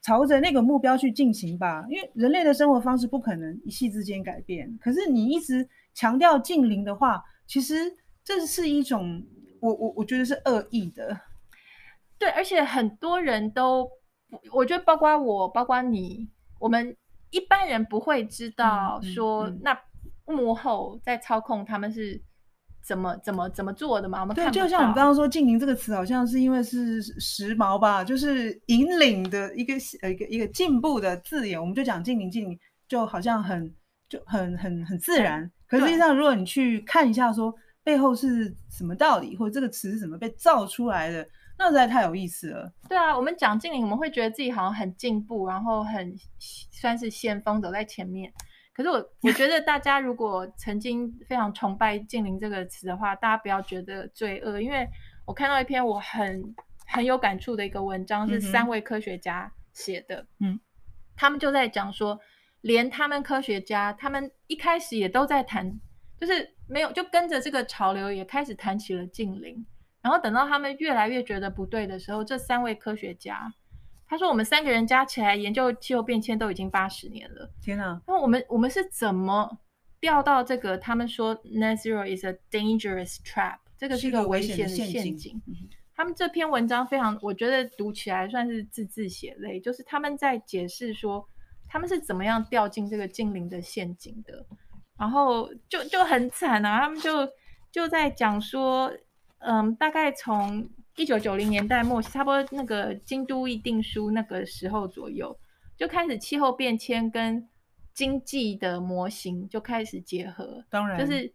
[0.00, 4.78] 朝着那个目标去进行吧，因为人类的生活方式不可能一夕之间改变。
[4.80, 7.74] 可是你一直强调近零的话，其实
[8.24, 9.22] 这是一种
[9.60, 11.14] 我我我觉得是恶意的。
[12.18, 13.88] 对，而且很多人都，
[14.52, 16.28] 我觉得包括我，包括你，
[16.58, 16.96] 我们
[17.30, 19.78] 一般人不会知道说，那
[20.24, 22.20] 幕后在操控他们是
[22.84, 24.20] 怎么怎么怎么做的嘛？
[24.20, 33.74] 我们看对，就像我们刚刚说“静宁”这个词，好像是因为是时髦吧，就是引领的一个呃一个一个进步的字眼，我们就讲“净零”，“净零”就好像很
[34.08, 35.50] 就很很很自然。
[35.66, 37.54] 可实际上，如果你去看一下说
[37.84, 41.26] 背后是什么道理，或者这个词是怎么被造出来的，
[41.58, 42.72] 那实在太有意思了。
[42.88, 46.14] 对啊，我们讲“净零”，我们会觉得自己好像很进步，然后很
[46.70, 48.32] 算是先锋，走在前面。
[48.72, 54.88] 可是我我觉得大家如果曾经非常崇拜“净零”这个词的话，大家不要觉得罪恶，因为
[55.26, 56.54] 我看到一篇我很
[56.86, 60.60] 很有感触的一个文章，是三位科学家写的，嗯，
[61.16, 62.20] 他们就在讲说，
[62.60, 65.68] 连他们科学家，他们一开始也都在谈，
[66.20, 69.66] 就是没有就跟着这个潮流也开始谈起了“净零”，
[70.02, 73.52] 然后等到他们越来越觉得不对的时候，这三位科学家。
[74.10, 77.50] 他说：“我们三个人加起来研究气候变迁都已经八十年了。
[77.60, 78.00] 天哪！
[78.06, 79.58] 那我们我们是怎么
[80.00, 80.78] 掉到这个？
[80.78, 85.38] 他们说 Net Zero is a dangerous trap，这个是一个危险的陷阱。
[85.94, 91.28] 他们这篇文章非常，我觉得读起来算是字字血泪，就是他们在解释说
[91.68, 94.46] 他们是怎么样掉进这个精灵的陷阱的。
[94.98, 97.28] 然后就就很惨啊，他们就
[97.70, 98.90] 就在讲说，
[99.38, 105.38] 嗯，大概从。”一九九零年代末，差不多那个京都议定书那个时候左右，
[105.76, 107.48] 就开始气候变迁跟
[107.94, 110.64] 经济的模型就开始结合。
[110.68, 111.32] 当然，就是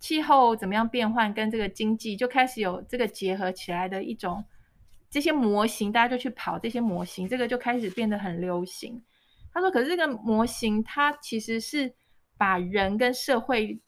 [0.00, 4.42] 气候怎么样变换，跟这个经济就开始有这个结合起来的一种
[5.10, 8.98] 这些模型，大家就去跑这些模型，这个就开始变得很流行。
[9.52, 11.92] 他说：“可是这个模型，它其实是
[12.38, 13.78] 把人跟社会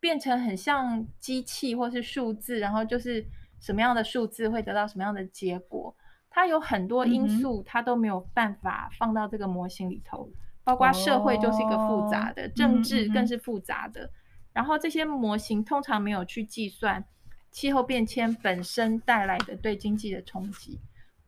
[0.00, 3.24] 变成很像机器或是数字，然后就是。”
[3.60, 5.92] 什么样的数字会得到什么样的结果？
[6.30, 10.30] 它有很多因素，它都没有办法放到这个模型里头。
[10.62, 14.08] 包括社会就是一个复杂的，政治更是复杂的。
[14.52, 17.04] 然后这些模型通常没有去计算
[17.50, 20.78] 气候变迁本身带来的对经济的冲击。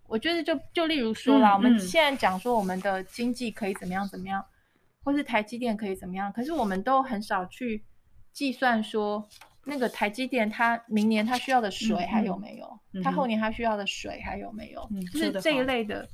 [0.07, 4.45] 我觉得就就例如说啦，我们现在讲说我们的经济可以怎么样怎么样，
[5.03, 7.83] 或是台积电可以怎么样，可是我们都很少去
[8.33, 9.29] 计算说。
[9.67, 12.81] 那个台积电，它明年它需要的水还有没有？
[13.05, 14.89] 它后年它需要的水还有没有？
[14.91, 16.09] 嗯、就是这一类的，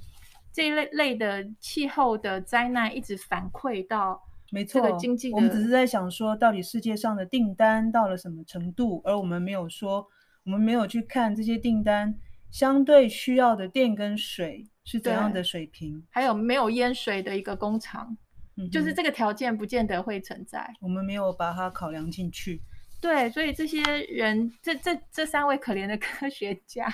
[0.52, 4.20] 这一类类的气候的灾难一直反馈到
[4.68, 5.32] 这个经济。
[5.32, 10.04] 我们只是在想说，到底世界上的订单到了什么程度，而我们没有说，
[10.44, 12.12] 我们没有去看这些订单
[12.50, 18.18] 相对需要的电跟水是怎样的水平，还有没有淹水的一个工厂，
[18.56, 22.62] 嗯、就是这个条件不见得会存在，我们没有把它考量进去。
[22.98, 26.88] 对，所以这些人，这这这三位可怜的科学家，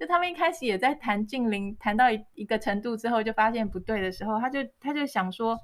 [0.00, 5.58] 就他们一开始也在谈近邻，谈到一一个程度之后，就发现不对的时候，他就他就想说，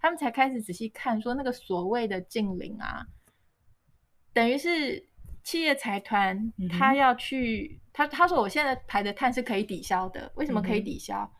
[0.00, 3.06] 他们才开始仔细看，说那个所谓的近邻啊，
[4.32, 5.06] 等于是
[5.44, 11.30] 企业财团他要去，他他说我现在排的碳是可以抵消的，为什么可以抵消？
[11.30, 11.37] 嗯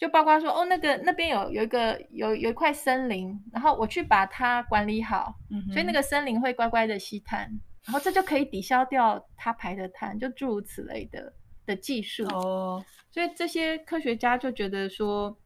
[0.00, 7.40] 就包括说，哦，那个那边有有一个有有一块森林，然后我去把它管理好，嗯、哼所以那个森林会乖乖的吸碳，
[7.84, 11.30] 然后这就可以抵消掉它排的碳，就诸如此类的
[11.66, 12.24] 的技术。
[12.28, 15.36] 哦，所以这些科学家就觉得说，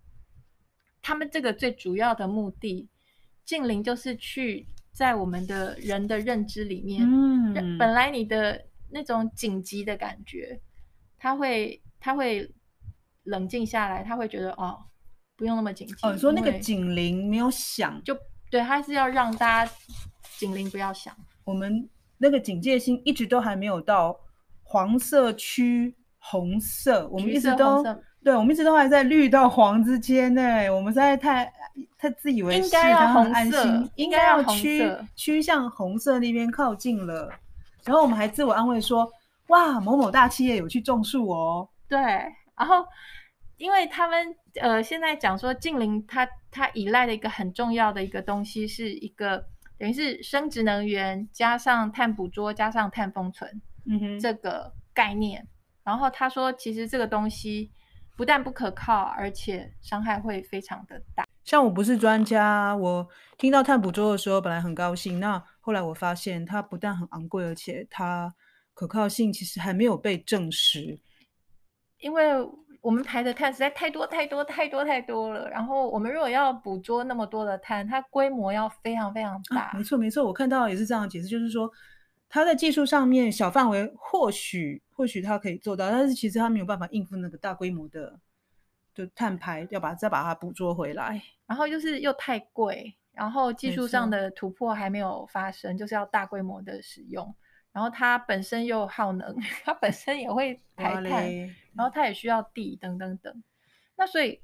[1.02, 2.88] 他们这个最主要的目的，
[3.44, 10.60] 净零就是去在我们的人的认知里面，嗯，本来你的那种紧急的感觉，
[11.18, 12.48] 它会它会。
[13.24, 14.78] 冷静下来，他会觉得哦，
[15.36, 15.94] 不用那么紧急。
[16.02, 18.16] 哦，说那个警铃没有响，就
[18.50, 19.72] 对，他是要让大家
[20.38, 21.14] 警铃不要响。
[21.44, 24.18] 我们那个警戒心一直都还没有到
[24.62, 27.84] 黄色区红色，我们一直都
[28.22, 30.70] 对，我们一直都还在绿到黄之间呢。
[30.70, 31.52] 我们实在太
[31.98, 37.30] 太自以为是，应该要红色，应该要趋趋向红色那边靠近了。
[37.84, 39.10] 然后我们还自我安慰说，
[39.48, 41.68] 哇，某某大企业有去种树哦。
[41.86, 42.00] 对。
[42.56, 42.86] 然后，
[43.56, 49.46] 因为他们呃现在讲说净零，它它依赖的一个很重要的一个东西，是一个
[49.78, 55.46] 等于是生殖能源加上碳捕捉加上碳封存，嗯哼，这个概念。
[55.82, 57.70] 然后他说，其实这个东西
[58.16, 61.26] 不但不可靠，而且伤害会非常的大。
[61.44, 65.20] 像我不是专家，我听到碳捕捉的时候，本来很高兴。
[65.20, 68.34] 那后来我发现，它不但很昂贵，而且它
[68.72, 70.98] 可靠性其实还没有被证实。
[72.04, 72.34] 因为
[72.82, 79.70] 我们排的碳实在太多太多太多太多了，然后我们如果要捕捉那么多的碳，它规模要非常非常大。
[79.70, 81.70] 啊、没错没错，我看到也是这样的解释，就是说
[82.28, 88.20] 它在技术上面小范围或许或许它可以做到，但是其实它没有办法应付那个大规模的
[88.94, 97.34] 就碳排，要把再把它捕捉回来，然后就是又太贵，然后技术上的突破还没有发生，就是要大规模的使用。
[97.74, 101.28] 然后它本身又耗能， 它本身也会排碳，
[101.74, 103.42] 然后它也需要地等等等。
[103.96, 104.40] 那所以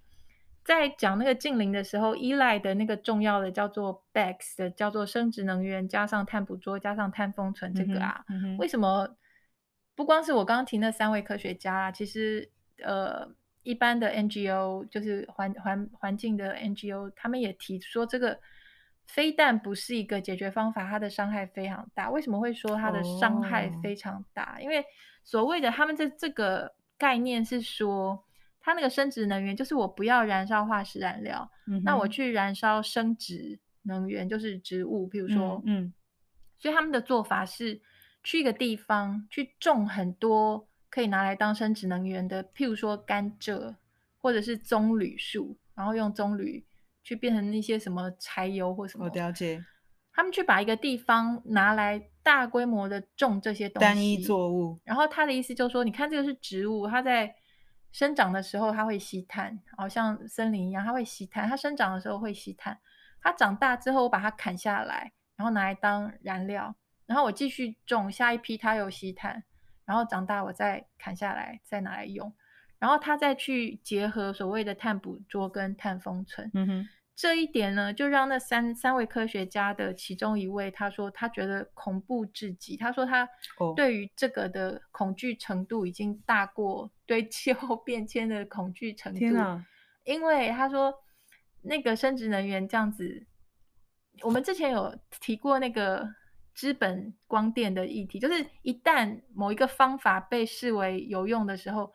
[0.64, 9.16] 在讲那个近邻的时候，依赖的那个重要的叫做 BECCS 的叫做生质能源加上碳捕捉加上碳封存这个啊，嗯嗯、为什么
[9.95, 12.51] 不光是我刚刚提那三位科学家啊，其实
[12.83, 13.27] 呃
[13.62, 18.40] 一般的 NGO 就是环环环境的 NGO，他们也提说这个。
[19.12, 22.09] 飞弹不是一个解决方法，它的伤害非常大。
[22.11, 24.62] 为什么会说它的伤害非常大？Oh.
[24.62, 24.85] 因为
[25.25, 28.25] 所谓的他们这这个概念是说，
[28.61, 31.85] 它那个生质能源就是我不要燃烧化石燃料，mm -hmm.
[31.85, 35.92] 那我去燃烧生质能源，就是植物，比如说，嗯、mm -hmm.，
[36.59, 37.81] 所以他们的做法是
[38.23, 43.75] 去一个地方去种很多可以拿来当生质能源的，譬如说甘蔗
[44.18, 46.62] 或者是棕榈树，然后用棕榈。
[47.11, 49.07] 去变成那些什么柴油或什么？
[49.07, 49.64] 我了解。
[50.12, 54.79] 他们去把一个地方拿来大规模的种这些东西，单一作物。
[54.85, 57.35] 然后他的意思就是说，你看这个是植物，它在
[57.90, 61.49] 生长的时候它会吸碳，好像森林一样，它会吸碳。
[61.49, 62.79] 它生长的时候会吸碳，
[63.20, 66.73] 它长大之后我把它砍下来，然后拿来当燃料，
[67.07, 69.42] 然后我继续种下一批，它又吸碳，
[69.85, 72.33] 然后长大我再砍下来再拿来用。
[72.79, 76.88] 然后它再去结合所谓的碳捕捉跟碳封存，嗯哼，
[77.20, 83.28] 这一点呢，就让那三三位科学家的其中一位他说他觉得恐怖至极，他说他
[83.76, 89.18] 对于这个的恐惧程度已经大过对气候变迁的恐惧程度。
[89.18, 89.62] 天哪！
[90.06, 90.94] 因为他说
[91.61, 93.26] 那个生殖能源这样子，
[94.22, 96.09] 我们之前有提过那个
[96.54, 101.92] 资本光电的议题，就是一旦某一个方法被视为有用的时候。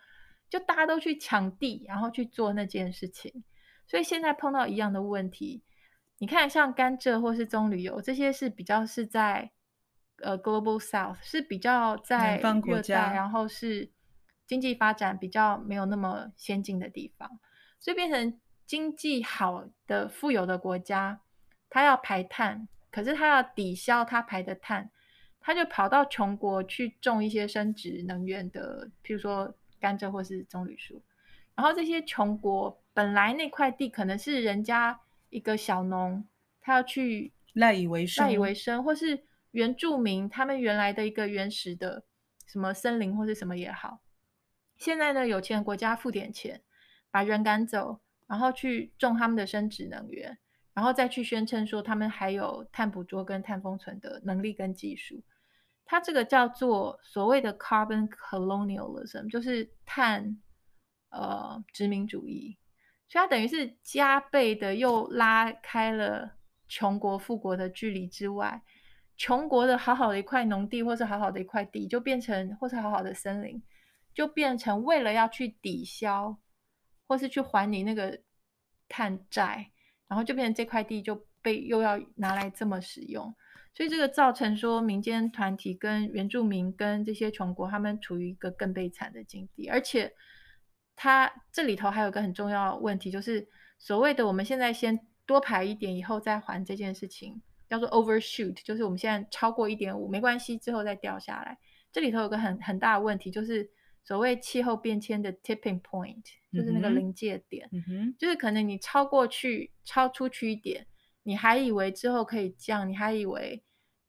[0.47, 3.43] 就大家都去抢地，然后去做那件事情，
[3.85, 5.63] 所以现在碰到一样的问题。
[6.17, 9.51] 你看，像甘蔗或是棕榈油这些是比较是在
[10.21, 13.91] 呃 Global South 是比较在热带，然后是
[14.47, 17.29] 经济发展比较没有那么先进的地方，
[17.79, 21.21] 所以变成经济好的富有的国家，
[21.69, 24.89] 它要排碳，可是它要抵消它排的碳，
[25.41, 29.55] 它就跑到穷国去种一些生殖能源的，譬如说。
[29.77, 31.03] 甘蔗或是棕榈树，
[31.55, 36.27] 然后这些穷国本来那块地可能是人家一个小农，
[36.61, 42.03] 他要去赖以为生，赖以为生，或是原住民他们原来的一个原始的
[42.45, 44.01] 什么森林或是什么也好，
[44.77, 46.61] 现在呢，有钱国家付点钱
[47.09, 50.37] 把人赶走，然后去种他们的生殖能源，
[50.73, 55.23] 然后再去宣称说他们还有碳捕捉跟碳封存的能力跟技术。
[55.85, 60.37] 它这个叫做所谓的 carbon colonialism，就是碳
[61.15, 62.57] 呃殖民主义，
[63.07, 66.35] 所以它等于是加倍的又拉开了
[66.67, 68.61] 穷国富国的距离之外，
[69.15, 73.63] 穷国的好好的一块农地或是好好的一块地，就变成或是好好的森林，
[74.13, 76.37] 就变成为了要去抵消
[77.07, 78.19] 或是去还你那个
[78.89, 79.71] 碳债，
[80.07, 83.33] 然后就变成这块地就被又要拿来这么使用。
[83.73, 89.67] 所以这个造成说，民间团体跟原住民跟这些穷国，他们处于一个更悲惨的境地。
[89.67, 90.13] 而且，
[90.95, 101.57] 它这里头还有个很重要的问题，就是所谓的我们现在先多排一点，以后再还这件事情，叫做 overshoot，就是我们现在超过一点五没关系，之后再掉下来。
[101.91, 103.69] 这里头有个很很大的问题，就是
[104.03, 110.85] 所谓气候变迁的 tipping point，就是那个临界点，嗯哼，就是可能你超过去、超出去一点。
[111.23, 113.63] 你还以为之后可以降，你还以为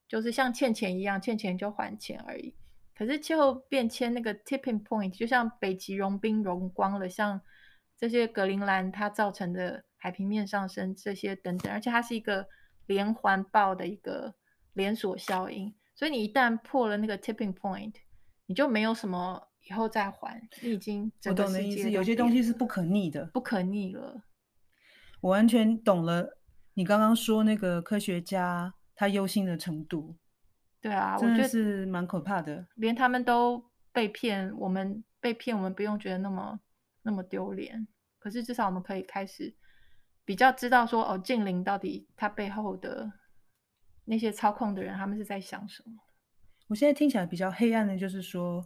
[0.07, 2.55] 就是像欠钱一样，欠钱就还钱而已。
[2.97, 7.41] 可是气候变迁那个 tipping point，就像北极融冰融光了，像
[7.97, 12.47] 这些格陵兰它造成的海平面上升这些等等，而且它是一个
[12.87, 14.35] 连环爆的一个
[14.73, 15.75] 连锁效应。
[15.95, 17.93] 所以你一旦破了那个 tipping point，
[18.47, 21.13] 你就没有什么以后再还，你已经。
[21.27, 24.23] 我懂的意思，有些东西是不可逆的，不可逆了。
[25.21, 26.39] 我完全懂了。
[26.75, 30.17] 你刚刚说那个科学家他忧心的程度，
[30.87, 32.65] 对啊，真的是蛮可怕的。
[32.77, 36.61] 连他们都被骗，我们被骗，我们不用觉得那么
[37.03, 37.89] 那么丢脸。
[38.21, 39.53] 可是至少我们可以开始
[40.25, 43.11] 比较知道说，哦，净零到底他背后的
[44.05, 45.99] 那些操控的人，他们是在想什么？
[46.69, 48.65] 我现在听起来比较黑暗的，就是说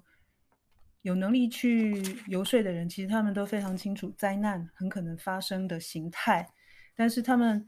[1.00, 6.46] 有能力去游说的人，其实他们都非常清楚灾难很可能发生的形态，
[6.94, 7.66] 但是他们。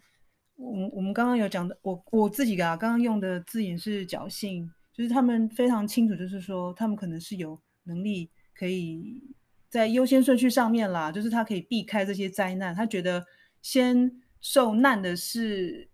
[0.57, 9.22] 我我们刚刚有讲的，我我自己啊，刚刚用的字眼是侥幸，就是他们非常清楚，就是说他们可能是有能力可以
[9.68, 13.24] 在优先顺序上面啦，就是他可以避开这些灾难，他觉得
[13.61, 15.88] 先受难的是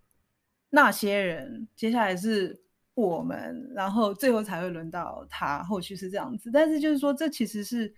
[0.70, 2.60] 那些人，接下来是
[2.94, 6.50] 我们，然后最后才会轮到他，后续是这样子。
[6.50, 7.94] 但是就是说，这其实是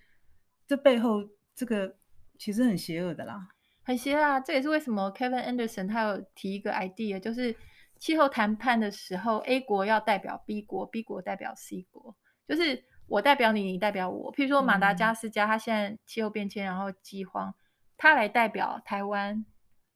[0.66, 1.96] 这背后这个
[2.38, 3.48] 其实很邪恶的啦，
[3.82, 4.40] 很邪恶啊！
[4.40, 7.54] 这也是为什么 Kevin Anderson 他有提一个 idea，就是
[7.98, 12.16] 气候谈判的时候，A 国要代表 B 国，B 国代表 C 国，
[12.46, 14.32] 就是我代表你，你代表我。
[14.32, 17.54] 譬如说马达加斯加，他现在气候变迁，然后饥荒，
[17.96, 19.44] 他来代表台湾，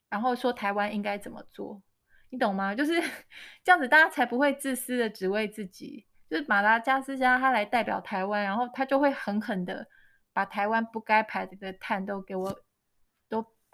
[0.09, 1.83] 然后说台湾应该怎么做。
[2.31, 2.75] 你懂吗？
[2.75, 2.93] 就是
[3.63, 6.05] 这样子，大家才不会自私的只为自己。
[6.29, 9.87] 就是马达加斯加他来代表台湾，然后他就会狠狠的
[10.33, 12.64] 把台湾不该排的碳都给我都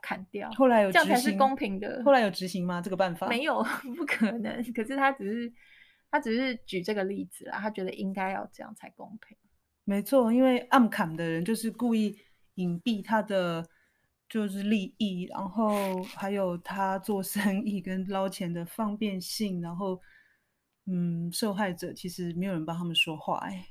[0.03, 0.51] 砍掉。
[0.53, 2.03] 后来有这样才是公平的。
[2.05, 2.81] 后来有执行吗？
[2.81, 3.63] 这个办法没有，
[3.97, 4.63] 不可能。
[4.73, 5.53] 可是他只是
[6.11, 9.37] 他只是举这个例子啦，他觉得应该要这样才公平。
[9.85, 12.17] 没错，因为暗砍的人就是故意
[12.55, 13.65] 隐蔽他的。
[14.33, 20.01] 就是利益，然后还有他做生意跟捞钱的方便性，然后，
[20.87, 23.67] 嗯，受害者其实没有人帮他们说话，哎，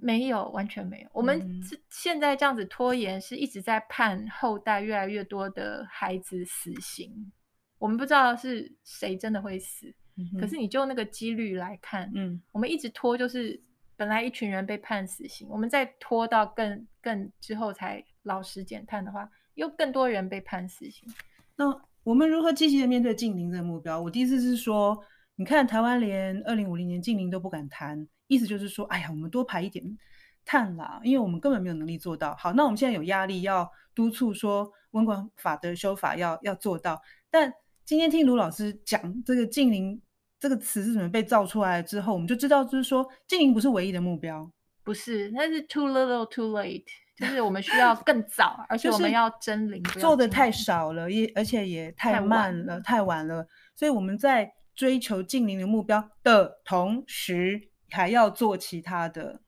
[0.00, 1.08] 没有，完全没有。
[1.12, 7.32] 我们现在这样子拖延，是一直在判后代越来越多的孩子死刑。
[7.78, 13.60] 我们不知道是谁真的会死，嗯、可是你就那个几率来看，嗯，我们一直拖，就是
[13.96, 19.28] 本来一群人被判死刑，我们再拖到更更之后才老实减碳的话。
[19.54, 21.06] 又更多人被判死刑，
[21.56, 21.66] 那
[22.02, 24.00] 我们如何积极的面对近零这个目标？
[24.00, 24.96] 我的意思是说，
[25.36, 29.84] 你看台湾连二零五零年近零都不敢谈，意思就是说，哎呀，我们多排一点
[30.44, 32.32] 碳啦，因为我们根本没有能力做到。
[32.36, 37.00] 好，那我们现在有压力要督促说温管法的修法要要做到。
[37.28, 37.52] 但
[37.84, 40.00] 今天听卢老师讲这个净零
[40.38, 44.48] 这个词是怎么被造出来之后，我们就知道，就是说净零不是唯一的目标，
[44.84, 46.86] 不是，那是 too little too late。
[47.20, 53.46] 就是我们需要更早，而且我们要真零，做的太少了，也而且也太慢了，太晚了。
[53.74, 57.60] 所以我们在追求净零的目标的同时，
[57.90, 59.40] 还要做其他的，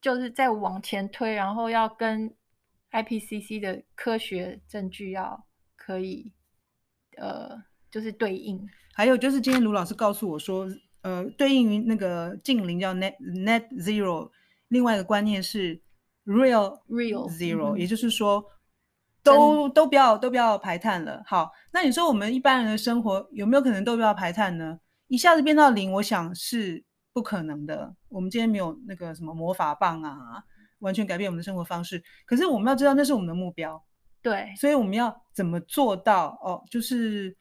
[0.00, 2.34] 就是再往前推，然后要跟
[2.92, 6.32] IPCC 的科学证据要可以，
[7.16, 8.68] 呃，就是对应。
[8.94, 10.66] 还有就是今天卢老师告诉我说，
[11.02, 14.30] 呃，对应于那个近零叫 net net zero，
[14.68, 15.82] 另外一个观念是。
[16.26, 18.44] Real real zero，、嗯、也就是说，
[19.22, 21.22] 都都不要都不要排碳了。
[21.24, 24.80] 好，那你说我们一般人的生活有没有可能都不要排碳呢？
[25.06, 26.84] 一下子变到零，我想是
[27.16, 27.96] 不可能的。
[28.10, 30.44] 我们今天没有那个什么魔法棒啊，
[30.80, 32.04] 完全改变我们的生活方式。
[32.26, 33.82] 可是我们要知道，那是我们的目标。
[34.20, 36.38] 对，所以我们要怎么做到？
[36.42, 37.34] 哦，就是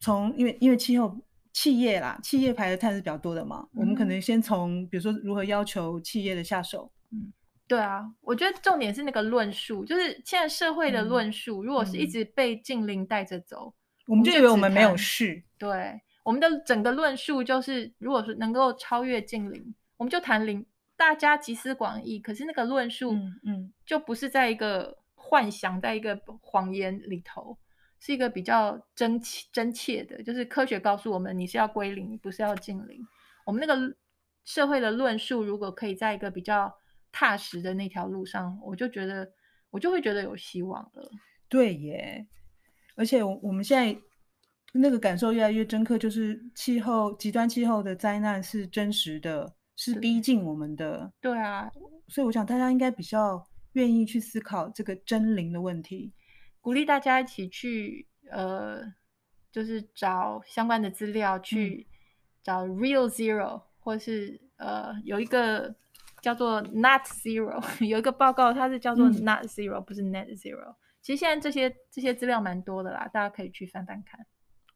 [0.00, 1.14] 从因为因为气候
[1.52, 6.90] 企业啦，企业排的碳是比较多的嘛，嗯、我们可能先从比如说如何要求企业的下手。
[7.12, 7.30] 嗯。
[7.68, 13.74] 对啊，我觉得重点是那个论述，就是现在社会的论述，嗯、如果是一直被禁令带着走，
[14.06, 15.42] 我们就以为我们没有事。
[15.58, 20.66] 对，我们的整个论述就是，如果是能够超越近零，我们就谈零，
[20.96, 22.18] 大家集思广益。
[22.18, 23.12] 可是那个论述，
[23.44, 27.56] 嗯，就不是在一个幻想，在一个谎言里头，
[28.00, 33.06] 是一个比较真切真切的，就是科学告诉我们，你是要归零，不是要近零。
[33.44, 33.94] 我们那个
[34.44, 36.76] 社会的论述，如果可以在一个比较
[37.12, 39.30] 踏实的那条路上，我就觉得，
[39.70, 41.08] 我就会觉得有希望了。
[41.48, 42.26] 对耶，
[42.96, 43.96] 而且我们现在
[44.76, 51.12] 那个感受越来越深刻，就是气候极端气候的灾难是真实的，是逼近我们的。
[51.20, 51.70] 对啊，
[52.08, 56.12] 所以我想大家应该比较愿意去思考这个真灵的问题，
[56.60, 58.82] 鼓励大家一起去呃，
[59.50, 61.86] 就是找相关的资料，去
[62.42, 65.74] 找 Real Zero，或是呃有一个。
[66.22, 70.74] 叫做 Not Zero， 有一个报告，它是叫做 Not Zero，、嗯、不是 Net Zero。
[71.00, 74.26] 其实现在这些这些资料蛮多的啦，大家可以去翻翻看。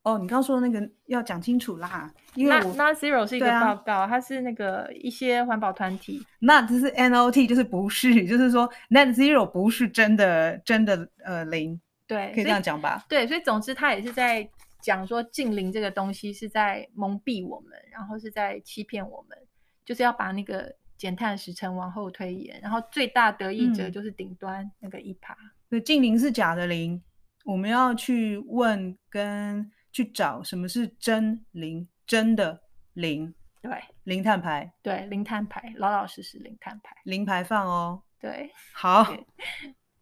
[0.02, 6.24] 哦，你刚刚说的那个要讲清楚啦，因为 Not, Not Zero 是一个报告，啊、它是那个一些环保团体。
[6.40, 11.80] Not 就是 N O T，就是不是，就是说 Net Zero 不是真的真的呃零。
[12.06, 13.04] 对，可以这样讲吧？
[13.08, 14.48] 对，所以总之他也是在
[14.80, 19.38] 讲说净零这个东西是在蒙蔽我们，然后是在欺骗我们，
[19.84, 20.74] 就是要把那个。
[21.00, 25.34] 减碳时程往后推延，然后最大得益者就是顶端那个一趴。
[25.70, 27.02] 对，净零是假的零，
[27.46, 32.62] 我们要去问跟去找什么是真零，真的
[32.94, 33.34] 零。
[33.62, 33.70] 对，
[34.04, 34.72] 零碳排。
[34.82, 38.02] 对，零碳排，老老实实零碳排，零排放哦。
[38.18, 39.06] 对，好，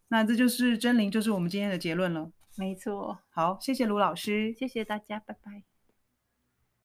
[0.08, 2.30] 那这就是真零，就是我们今天的结论了。
[2.56, 3.18] 没错。
[3.30, 5.77] 好，谢谢卢老师，谢谢大家，拜拜。